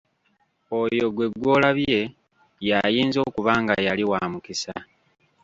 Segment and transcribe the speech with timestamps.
[0.79, 1.99] Oyo ggwe gw'olabye
[2.67, 4.75] ye ayinza okuba nga yali wa mukisa.